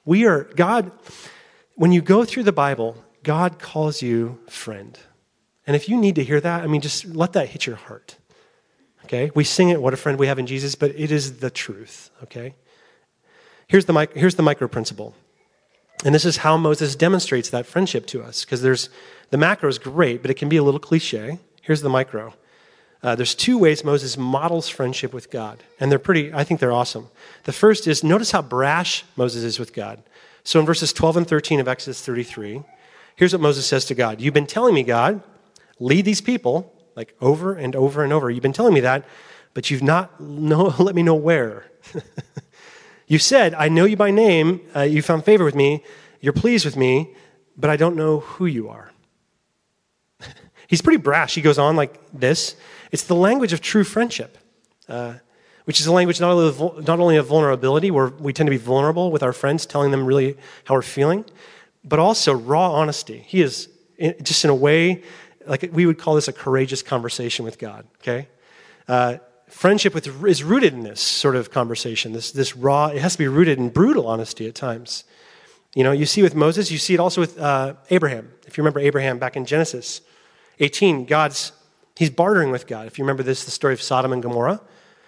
[0.05, 0.91] We are, God,
[1.75, 4.99] when you go through the Bible, God calls you friend.
[5.65, 8.17] And if you need to hear that, I mean, just let that hit your heart.
[9.05, 9.31] Okay?
[9.33, 12.11] We sing it, what a friend we have in Jesus, but it is the truth.
[12.23, 12.55] Okay?
[13.67, 15.15] Here's the, here's the micro principle.
[16.03, 18.89] And this is how Moses demonstrates that friendship to us, because there's
[19.29, 21.39] the macro is great, but it can be a little cliche.
[21.61, 22.33] Here's the micro.
[23.01, 26.71] Uh, there's two ways Moses models friendship with God, and they're pretty, I think they're
[26.71, 27.09] awesome.
[27.43, 30.01] The first is notice how brash Moses is with God.
[30.43, 32.61] So in verses 12 and 13 of Exodus 33,
[33.15, 35.21] here's what Moses says to God You've been telling me, God,
[35.79, 38.29] lead these people, like over and over and over.
[38.29, 39.05] You've been telling me that,
[39.53, 41.65] but you've not know, let me know where.
[43.07, 45.83] you said, I know you by name, uh, you found favor with me,
[46.21, 47.13] you're pleased with me,
[47.57, 48.91] but I don't know who you are.
[50.67, 51.35] He's pretty brash.
[51.35, 52.55] He goes on like this.
[52.91, 54.37] It's the language of true friendship,
[54.87, 55.15] uh,
[55.65, 58.51] which is a language not only, of, not only of vulnerability, where we tend to
[58.51, 61.25] be vulnerable with our friends, telling them really how we're feeling,
[61.83, 63.23] but also raw honesty.
[63.27, 63.69] He is
[64.21, 65.03] just in a way,
[65.45, 68.27] like we would call this a courageous conversation with God, okay?
[68.87, 69.17] Uh,
[69.53, 73.17] friendship with, is rooted in this sort of conversation, this, this raw, it has to
[73.19, 75.03] be rooted in brutal honesty at times.
[75.75, 78.31] You know, you see with Moses, you see it also with uh, Abraham.
[78.45, 80.01] If you remember Abraham back in Genesis,
[80.59, 81.51] 18, God's,
[81.95, 82.87] he's bartering with God.
[82.87, 84.59] If you remember this, the story of Sodom and Gomorrah,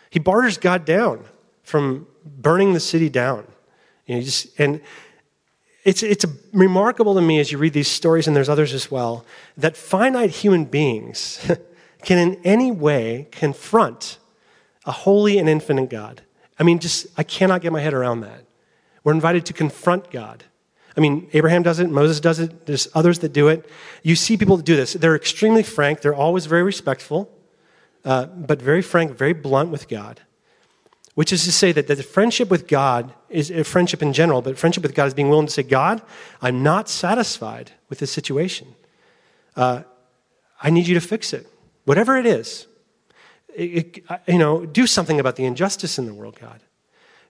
[0.09, 1.25] he barters God down
[1.63, 3.45] from burning the city down.
[4.05, 4.79] You know, just, and
[5.83, 9.25] it's, it's remarkable to me as you read these stories, and there's others as well,
[9.57, 11.51] that finite human beings
[12.03, 14.17] can in any way confront
[14.85, 16.21] a holy and infinite God.
[16.59, 18.45] I mean, just, I cannot get my head around that.
[19.03, 20.43] We're invited to confront God.
[20.97, 23.69] I mean, Abraham does it, Moses does it, there's others that do it.
[24.01, 24.93] You see people do this.
[24.93, 27.29] They're extremely frank, they're always very respectful,
[28.05, 30.21] uh, but very frank, very blunt with God.
[31.15, 34.41] Which is to say that, that the friendship with God is a friendship in general,
[34.41, 36.01] but friendship with God is being willing to say, God,
[36.41, 38.75] I'm not satisfied with this situation.
[39.55, 39.83] Uh,
[40.61, 41.47] I need you to fix it.
[41.85, 42.67] Whatever it is.
[43.57, 46.61] You know, do something about the injustice in the world, God.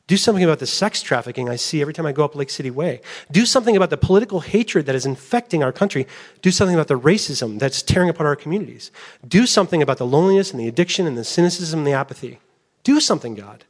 [0.07, 2.69] Do something about the sex trafficking I see every time I go up Lake City
[2.69, 3.01] Way.
[3.31, 6.05] Do something about the political hatred that is infecting our country.
[6.43, 8.91] Do something about the racism that's tearing apart our communities.
[9.27, 12.39] Do something about the loneliness and the addiction and the cynicism and the apathy.
[12.83, 13.65] Do something, God.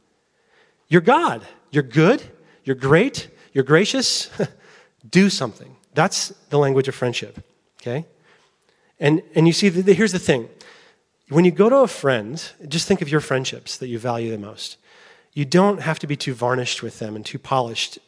[0.88, 1.46] You're God.
[1.70, 2.22] You're good.
[2.64, 3.28] You're great.
[3.54, 4.30] You're gracious.
[5.10, 5.74] Do something.
[5.94, 7.42] That's the language of friendship.
[7.80, 8.04] Okay?
[9.00, 10.48] And, and you see, the, the, here's the thing.
[11.28, 14.38] When you go to a friend, just think of your friendships that you value the
[14.38, 14.78] most
[15.36, 17.98] you don't have to be too varnished with them and too polished.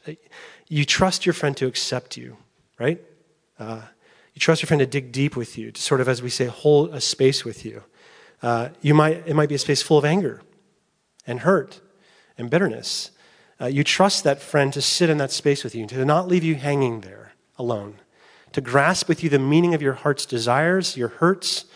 [0.66, 2.38] You trust your friend to accept you,
[2.78, 3.02] right?
[3.58, 3.82] Uh,
[4.32, 6.46] you trust your friend to dig deep with you, to sort of, as we say,
[6.46, 7.82] hold a space with you.
[8.40, 10.40] Uh, you might, it might be a space full of anger
[11.26, 11.82] and hurt
[12.38, 13.10] and bitterness.
[13.60, 16.44] Uh, you trust that friend to sit in that space with you, to not leave
[16.44, 17.96] you hanging there alone,
[18.52, 21.66] to grasp with you the meaning of your heart's desires, your hurts.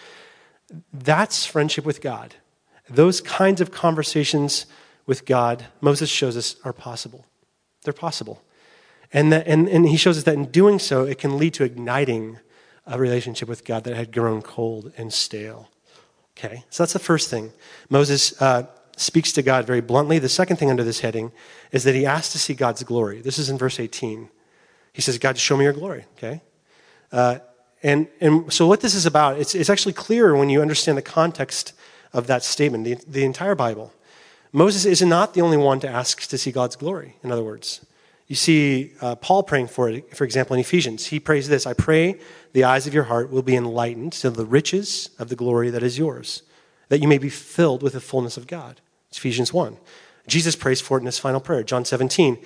[0.93, 2.35] That's friendship with God.
[2.89, 4.67] Those kinds of conversations
[5.07, 7.27] with God, Moses shows us are possible.
[7.85, 8.43] They're possible.
[9.13, 11.65] And, that, and, and he shows us that in doing so, it can lead to
[11.65, 12.39] igniting
[12.87, 15.71] a relationship with God that had grown cold and stale.
[16.37, 17.53] Okay, so that's the first thing.
[17.91, 20.19] Moses uh, speaks to God very bluntly.
[20.19, 21.31] The second thing under this heading
[21.73, 23.21] is that he asks to see God's glory.
[23.21, 24.29] This is in verse 18.
[24.93, 26.07] He says, God, show me your glory.
[26.17, 26.41] Okay?
[27.11, 27.39] Uh,
[27.83, 31.03] and, and so, what this is about, it's, it's actually clearer when you understand the
[31.03, 31.73] context
[32.13, 33.93] of that statement, the, the entire Bible.
[34.53, 37.85] Moses is not the only one to ask to see God's glory, in other words.
[38.29, 41.07] You see uh, Paul praying for it, for example, in Ephesians.
[41.07, 42.19] He prays this I pray
[42.53, 45.83] the eyes of your heart will be enlightened to the riches of the glory that
[45.83, 46.43] is yours,
[46.89, 48.81] that you may be filled with the fullness of God.
[49.09, 49.77] It's Ephesians 1.
[50.29, 52.39] Jesus prays for it in his final prayer, John 17.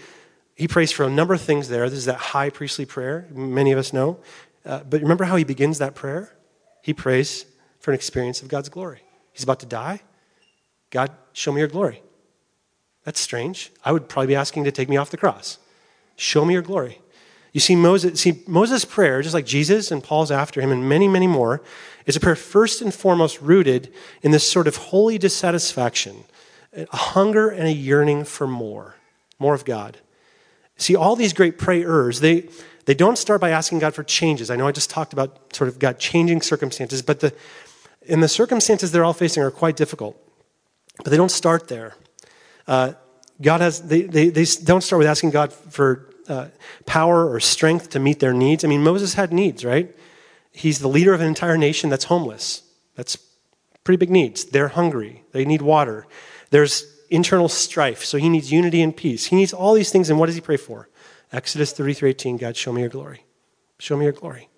[0.55, 1.88] He prays for a number of things there.
[1.90, 4.18] This is that high priestly prayer, many of us know.
[4.66, 6.35] Uh, but remember how he begins that prayer?
[6.83, 7.46] He prays
[7.79, 9.02] for an experience of God's glory.
[9.33, 10.00] He's about to die.
[10.90, 12.02] God, show me your glory.
[13.05, 13.70] That's strange.
[13.85, 15.59] I would probably be asking to take me off the cross.
[16.16, 17.00] Show me your glory.
[17.52, 21.09] You see, Moses, see, Moses' prayer, just like Jesus and Paul's after him, and many,
[21.09, 21.62] many more,
[22.05, 26.24] is a prayer first and foremost rooted in this sort of holy dissatisfaction,
[26.74, 28.96] a hunger and a yearning for more,
[29.38, 29.98] more of God.
[30.76, 32.48] See, all these great prayers, they,
[32.87, 34.51] They don't start by asking God for changes.
[34.51, 37.35] I know I just talked about sort of God changing circumstances, but the,
[38.03, 40.16] in the circumstances they're all facing are quite difficult.
[40.99, 41.94] But they don't start there.
[42.66, 42.94] Uh,
[43.42, 46.49] God has, they, they, they don't start with asking God for uh,
[46.87, 48.64] power or strength to meet their needs.
[48.64, 49.94] I mean, Moses had needs, right?
[50.53, 52.62] He's the leader of an entire nation that's homeless.
[52.94, 53.18] That's
[53.85, 54.46] pretty big needs.
[54.46, 56.07] They're hungry, they need water.
[56.51, 59.27] There's internal strife, so he needs unity and peace.
[59.27, 60.88] He needs all these things, and what does he pray for?
[61.37, 63.25] Exodus 33 18, God, show me your glory.
[63.79, 64.49] Show me your glory.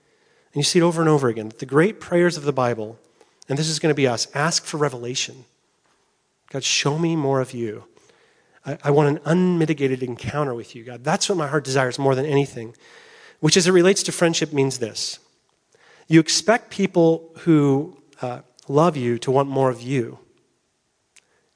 [0.52, 1.50] And you see it over and over again.
[1.58, 3.00] The great prayers of the Bible,
[3.48, 5.44] and this is going to be us, ask for revelation.
[6.50, 7.84] God, show me more of you.
[8.64, 11.02] I, I want an unmitigated encounter with you, God.
[11.02, 12.76] That's what my heart desires more than anything,
[13.40, 15.18] which, as it relates to friendship, means this.
[16.06, 20.20] You expect people who uh, love you to want more of you.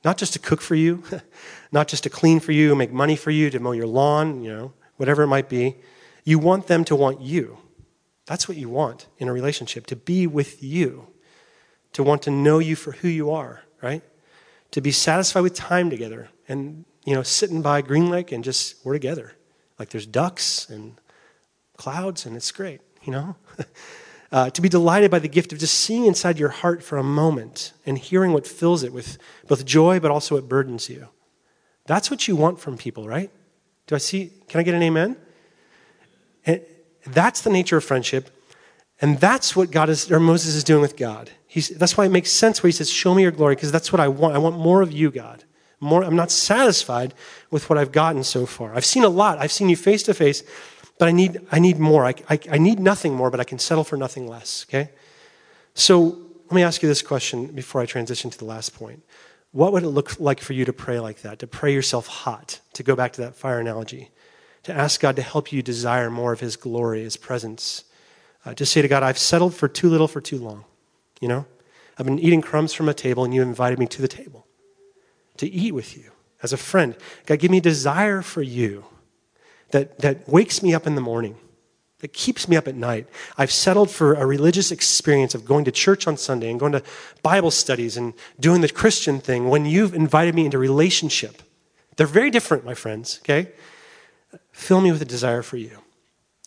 [0.04, 1.04] Not just to cook for you,
[1.72, 4.52] not just to clean for you, make money for you, to mow your lawn, you
[4.52, 5.76] know, whatever it might be.
[6.24, 7.58] You want them to want you.
[8.26, 11.08] That's what you want in a relationship, to be with you,
[11.92, 14.02] to want to know you for who you are, right?
[14.70, 18.76] To be satisfied with time together and, you know, sitting by Green Lake and just,
[18.84, 19.32] we're together.
[19.78, 21.00] Like there's ducks and
[21.76, 23.36] clouds and it's great, you know?
[24.32, 27.02] Uh, to be delighted by the gift of just seeing inside your heart for a
[27.02, 31.06] moment and hearing what fills it with both joy but also what burdens you.
[31.84, 33.30] That's what you want from people, right?
[33.86, 34.32] Do I see?
[34.48, 35.16] Can I get an amen?
[36.46, 36.62] And
[37.06, 38.30] that's the nature of friendship.
[39.00, 41.30] And that's what God is, or Moses is doing with God.
[41.46, 43.92] He's, that's why it makes sense where he says, Show me your glory, because that's
[43.92, 44.34] what I want.
[44.34, 45.44] I want more of you, God.
[45.80, 47.12] More, I'm not satisfied
[47.50, 48.74] with what I've gotten so far.
[48.74, 49.38] I've seen a lot.
[49.38, 50.44] I've seen you face to face,
[50.98, 52.06] but I need, I need more.
[52.06, 54.90] I, I, I need nothing more, but I can settle for nothing less, okay?
[55.74, 59.02] So let me ask you this question before I transition to the last point.
[59.52, 62.60] What would it look like for you to pray like that, to pray yourself hot,
[62.72, 64.10] to go back to that fire analogy,
[64.62, 67.84] to ask God to help you desire more of His glory, His presence,
[68.44, 70.64] uh, to say to God, I've settled for too little for too long.
[71.20, 71.46] You know,
[71.98, 74.46] I've been eating crumbs from a table, and you invited me to the table
[75.36, 76.10] to eat with you
[76.42, 76.96] as a friend.
[77.26, 78.84] God, give me desire for you
[79.70, 81.36] that, that wakes me up in the morning,
[82.02, 83.06] that keeps me up at night.
[83.38, 86.82] I've settled for a religious experience of going to church on Sunday and going to
[87.22, 91.42] Bible studies and doing the Christian thing when you've invited me into relationship.
[91.96, 93.52] They're very different, my friends, okay?
[94.50, 95.78] Fill me with a desire for you.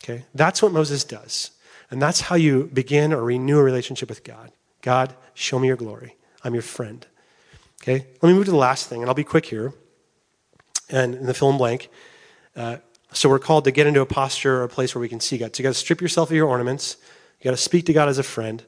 [0.04, 0.26] Okay?
[0.36, 1.52] That's what Moses does.
[1.90, 4.52] And that's how you begin or renew a relationship with God.
[4.82, 6.18] God, show me your glory.
[6.44, 7.06] I'm your friend.
[7.82, 8.06] Okay?
[8.22, 9.74] Let me move to the last thing, and I'll be quick here.
[10.90, 11.90] And in the fill in blank,
[12.58, 12.78] uh,
[13.12, 15.38] so we're called to get into a posture or a place where we can see
[15.38, 15.56] God.
[15.56, 16.98] So you got to strip yourself of your ornaments.
[17.40, 18.64] You got to speak to God as a friend.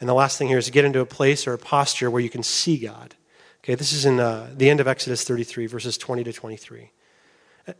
[0.00, 2.20] And the last thing here is to get into a place or a posture where
[2.20, 3.14] you can see God.
[3.62, 6.90] Okay, this is in uh, the end of Exodus 33, verses 20 to 23.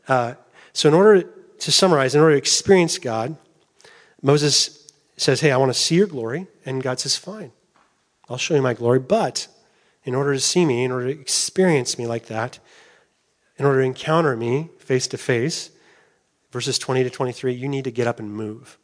[0.06, 0.34] Uh,
[0.72, 1.22] so, in order
[1.58, 3.36] to summarize, in order to experience God,
[4.22, 6.46] Moses says, Hey, I want to see your glory.
[6.64, 7.50] And God says, Fine,
[8.28, 9.00] I'll show you my glory.
[9.00, 9.48] But
[10.04, 12.60] in order to see me, in order to experience me like that,
[13.58, 15.71] in order to encounter me face to face,
[16.52, 18.78] verses 20 to 23, you need to get up and move.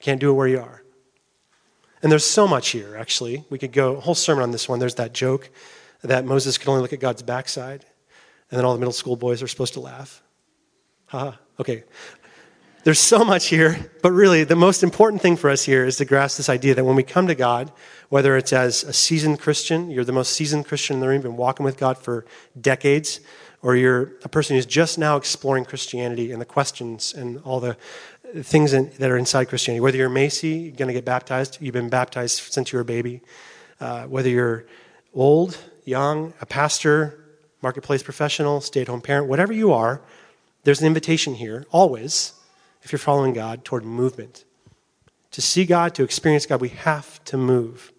[0.00, 0.82] Can't do it where you are.
[2.02, 3.44] And there's so much here, actually.
[3.48, 4.80] We could go a whole sermon on this one.
[4.80, 5.48] There's that joke
[6.02, 7.86] that Moses could only look at God's backside,
[8.50, 10.20] and then all the middle school boys are supposed to laugh.
[11.06, 11.84] Haha, okay.
[12.84, 16.04] There's so much here, but really the most important thing for us here is to
[16.04, 17.70] grasp this idea that when we come to God,
[18.08, 21.22] whether it's as a seasoned Christian, you're the most seasoned Christian in the room, you've
[21.22, 22.26] been walking with God for
[22.60, 23.20] decades,
[23.62, 27.76] or you're a person who's just now exploring Christianity and the questions and all the
[28.42, 29.80] things in, that are inside Christianity.
[29.80, 32.84] Whether you're Macy, you're going to get baptized, you've been baptized since you were a
[32.84, 33.20] baby.
[33.80, 34.66] Uh, whether you're
[35.14, 37.18] old, young, a pastor,
[37.62, 40.00] marketplace professional, stay at home parent, whatever you are,
[40.64, 42.32] there's an invitation here, always,
[42.82, 44.44] if you're following God, toward movement.
[45.32, 47.92] To see God, to experience God, we have to move.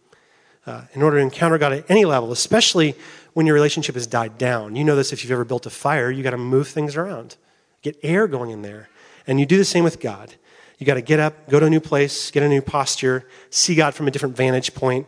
[0.65, 2.95] Uh, in order to encounter God at any level, especially
[3.33, 4.75] when your relationship has died down.
[4.75, 7.35] You know this if you've ever built a fire, you got to move things around,
[7.81, 8.89] get air going in there.
[9.25, 10.35] And you do the same with God.
[10.77, 13.75] You got to get up, go to a new place, get a new posture, see
[13.75, 15.07] God from a different vantage point.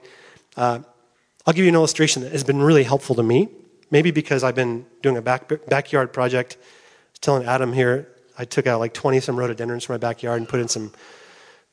[0.56, 0.80] Uh,
[1.46, 3.50] I'll give you an illustration that has been really helpful to me.
[3.92, 6.58] Maybe because I've been doing a back, backyard project.
[7.22, 10.60] Telling Adam here, I took out like 20 some rhododendrons from my backyard and put
[10.60, 10.92] in some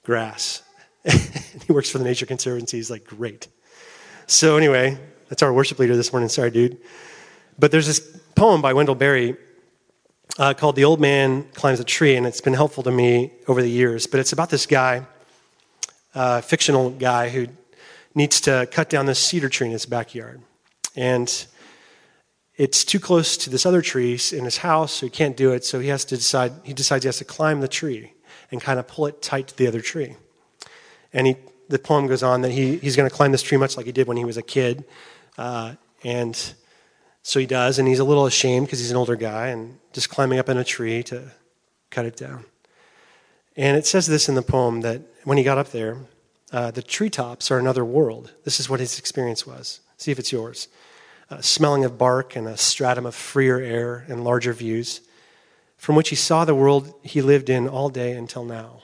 [0.02, 0.62] grass.
[1.04, 2.76] he works for the Nature Conservancy.
[2.76, 3.48] He's like, great.
[4.26, 4.98] So, anyway,
[5.32, 6.28] that's our worship leader this morning.
[6.28, 6.76] Sorry, dude.
[7.58, 8.00] But there's this
[8.34, 9.34] poem by Wendell Berry
[10.38, 13.62] uh, called The Old Man Climbs a Tree, and it's been helpful to me over
[13.62, 14.06] the years.
[14.06, 15.06] But it's about this guy,
[16.14, 17.46] uh, fictional guy, who
[18.14, 20.42] needs to cut down this cedar tree in his backyard.
[20.96, 21.46] And
[22.58, 25.64] it's too close to this other tree in his house, so he can't do it.
[25.64, 28.12] So he has to decide, he decides he has to climb the tree.
[28.50, 30.14] and kind of pull it tight to the other tree.
[31.14, 31.36] And he,
[31.70, 33.92] the poem goes on that he, he's going to climb this tree much like he
[33.92, 34.84] did when he was a kid.
[35.38, 35.74] Uh,
[36.04, 36.54] and
[37.22, 40.10] so he does, and he's a little ashamed because he's an older guy and just
[40.10, 41.30] climbing up in a tree to
[41.90, 42.44] cut it down.
[43.56, 45.98] And it says this in the poem that when he got up there,
[46.52, 48.32] uh, the treetops are another world.
[48.44, 49.80] This is what his experience was.
[49.96, 50.68] See if it's yours.
[51.30, 55.00] Uh, smelling of bark and a stratum of freer air and larger views,
[55.76, 58.82] from which he saw the world he lived in all day until now.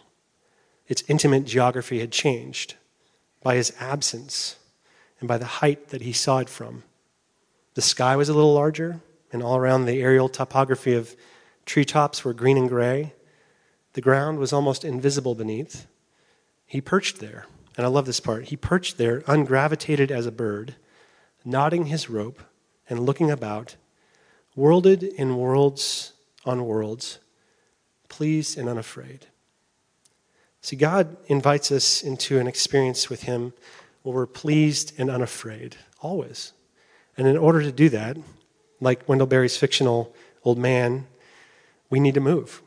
[0.87, 2.75] Its intimate geography had changed
[3.43, 4.57] by his absence
[5.21, 6.83] and by the height that he saw it from.
[7.75, 9.01] The sky was a little larger,
[9.33, 11.15] and all around the aerial topography of
[11.67, 13.15] treetops were green and gray.
[13.93, 15.87] The ground was almost invisible beneath.
[16.67, 17.47] He perched there,
[17.77, 18.47] and I love this part.
[18.47, 20.77] He perched there, ungravitated as a bird,
[21.45, 22.43] nodding his rope
[22.89, 23.77] and looking about,
[24.55, 26.13] worlded in worlds
[26.45, 27.19] on worlds,
[28.09, 29.27] pleased and unafraid.
[30.61, 33.53] See, God invites us into an experience with Him
[34.09, 36.53] where we're pleased and unafraid, always.
[37.19, 38.17] And in order to do that,
[38.81, 41.07] like Wendell Berry's fictional old man,
[41.91, 42.63] we need to move.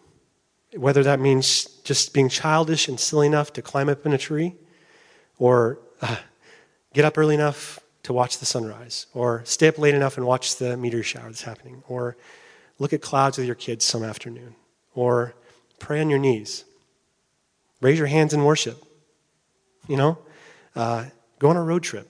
[0.75, 4.53] Whether that means just being childish and silly enough to climb up in a tree,
[5.39, 6.17] or uh,
[6.93, 10.57] get up early enough to watch the sunrise, or stay up late enough and watch
[10.57, 12.17] the meteor shower that's happening, or
[12.77, 14.53] look at clouds with your kids some afternoon,
[14.93, 15.33] or
[15.79, 16.65] pray on your knees,
[17.81, 18.83] raise your hands in worship,
[19.87, 20.19] you know,
[20.75, 21.05] uh,
[21.41, 22.07] go on a road trip,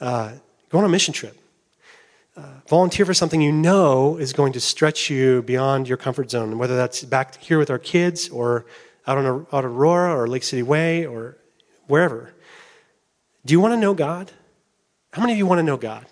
[0.00, 0.32] uh,
[0.70, 1.38] go on a mission trip.
[2.34, 6.56] Uh, volunteer for something you know is going to stretch you beyond your comfort zone,
[6.56, 8.64] whether that's back here with our kids or
[9.06, 11.36] out on out Aurora or Lake City Way or
[11.88, 12.32] wherever.
[13.44, 14.32] Do you want to know God?
[15.12, 16.06] How many of you want to know God?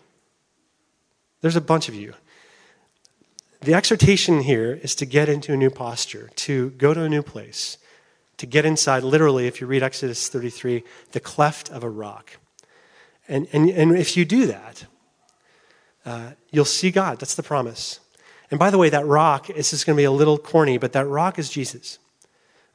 [1.41, 2.15] There's a bunch of you.
[3.63, 7.23] The exhortation here is to get into a new posture, to go to a new
[7.23, 7.79] place,
[8.39, 10.83] to get inside, literally, if you read Exodus 33,
[11.13, 12.39] the cleft of a rock.
[13.29, 14.87] And, and, and if you do that,
[16.05, 17.21] uh, you'll see God.
[17.21, 18.01] That's the promise.
[18.51, 20.93] And by the way, that rock, this is going to be a little corny, but
[20.93, 21.99] that rock is Jesus.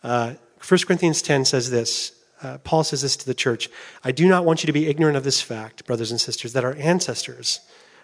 [0.03, 0.34] Uh,
[0.68, 3.70] 1 Corinthians 10 says this uh, Paul says this to the church
[4.03, 6.64] I do not want you to be ignorant of this fact, brothers and sisters, that
[6.64, 7.60] our ancestors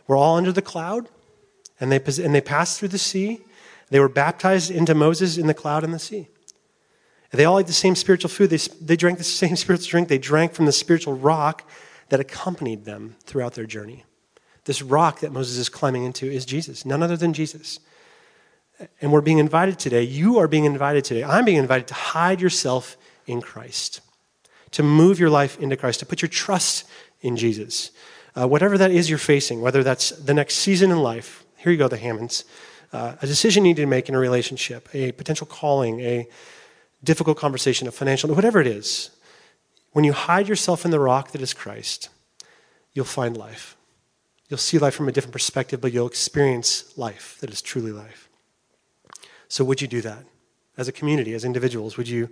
[0.07, 1.09] were all under the cloud,
[1.79, 3.41] and they, and they passed through the sea.
[3.89, 6.27] They were baptized into Moses in the cloud and the sea.
[7.35, 8.49] They all ate the same spiritual food.
[8.49, 10.07] They, they drank the same spiritual drink.
[10.07, 11.69] They drank from the spiritual rock
[12.09, 14.03] that accompanied them throughout their journey.
[14.65, 17.79] This rock that Moses is climbing into is Jesus, none other than Jesus.
[18.99, 22.41] And we're being invited today, you are being invited today, I'm being invited to hide
[22.41, 24.01] yourself in Christ,
[24.71, 26.85] to move your life into Christ, to put your trust
[27.21, 27.91] in Jesus.
[28.35, 31.77] Uh, whatever that is you're facing, whether that's the next season in life, here you
[31.77, 32.43] go, the Hammonds,
[32.91, 36.27] uh, a decision you need to make in a relationship, a potential calling, a
[37.05, 39.11] difficult conversation, a financial, whatever it is,
[39.93, 42.09] when you hide yourself in the rock that is Christ,
[42.93, 43.77] you'll find life.
[44.49, 48.29] You'll see life from a different perspective, but you'll experience life that is truly life.
[49.47, 50.25] So, would you do that?
[50.77, 52.29] As a community, as individuals, would you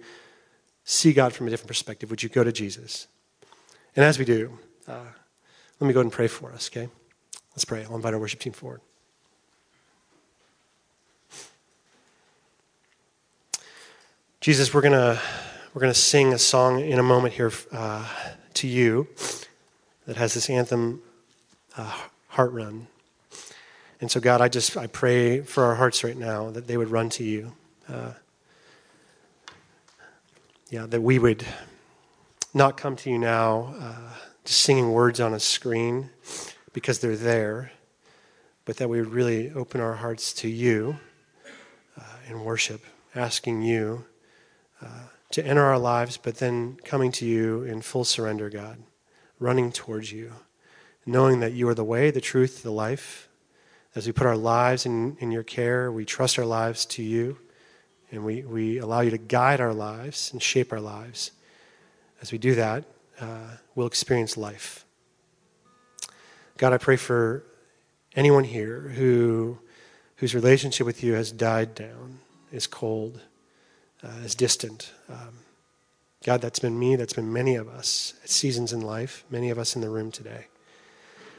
[0.84, 2.10] see God from a different perspective?
[2.10, 3.08] Would you go to Jesus?
[3.96, 5.06] And as we do, uh,
[5.80, 6.90] let me go ahead and pray for us, okay?
[7.52, 7.86] Let's pray.
[7.86, 8.82] I'll invite our worship team forward.
[14.44, 15.18] Jesus, we're going to
[15.74, 18.06] we're to sing a song in a moment here uh,
[18.56, 19.08] to you
[20.06, 21.02] that has this anthem
[21.78, 22.88] uh, heart run.
[24.02, 26.90] And so, God, I just I pray for our hearts right now that they would
[26.90, 27.54] run to you.
[27.88, 28.12] Uh,
[30.70, 31.46] yeah, that we would
[32.54, 34.10] not come to you now uh,
[34.44, 36.10] just singing words on a screen
[36.74, 37.72] because they're there,
[38.66, 40.98] but that we would really open our hearts to you
[41.98, 42.82] uh, in worship,
[43.16, 44.04] asking you
[45.34, 48.78] to enter our lives, but then coming to you in full surrender, God,
[49.40, 50.34] running towards you
[51.06, 53.28] knowing that you are the way, the truth, the life.
[53.96, 57.38] As we put our lives in, in your care, we trust our lives to you,
[58.12, 61.32] and we, we allow you to guide our lives and shape our lives.
[62.22, 62.86] As we do that,
[63.20, 64.86] uh, we'll experience life.
[66.58, 67.44] God, I pray for
[68.16, 69.60] anyone here who,
[70.18, 72.20] whose relationship with you has died down,
[72.52, 73.22] is cold,
[74.04, 74.92] uh, is distant.
[75.10, 75.40] Um,
[76.24, 79.58] God, that's been me, that's been many of us at seasons in life, many of
[79.58, 80.48] us in the room today.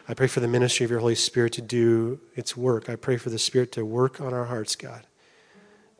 [0.07, 2.91] I pray for the ministry of your Holy Spirit to do its work.
[2.91, 5.07] I pray for the Spirit to work on our hearts, God,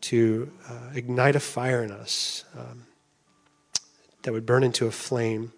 [0.03, 2.85] to uh, ignite a fire in us um,
[4.23, 5.53] that would burn into a flame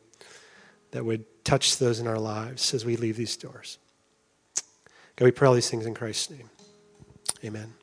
[0.93, 3.79] that would touch those in our lives as we leave these doors.
[5.17, 6.51] God, we pray all these things in Christ's name.
[7.45, 7.75] Amen.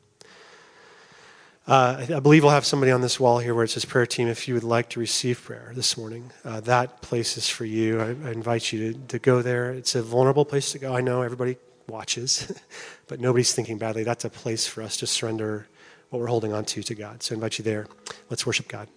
[1.66, 4.28] Uh, I believe we'll have somebody on this wall here where it says prayer team.
[4.28, 8.01] If you would like to receive prayer this morning, uh, that place is for you.
[8.01, 9.72] I, I invite you to, to go there.
[9.72, 10.93] It's a vulnerable place to go.
[10.93, 11.55] I know everybody
[11.88, 12.51] watches,
[13.07, 14.03] but nobody's thinking badly.
[14.03, 15.68] That's a place for us to surrender
[16.09, 17.24] what we're holding on to to God.
[17.24, 17.88] So I invite you there.
[18.30, 18.89] Let's worship God.